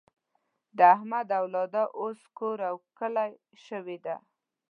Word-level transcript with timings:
د 0.77 0.79
احمد 0.95 1.27
اولاده 1.39 1.83
اوس 2.01 2.19
کور 2.37 2.57
او 2.69 2.75
کلی 2.99 3.31
شوې 3.65 3.97
ده. 4.05 4.15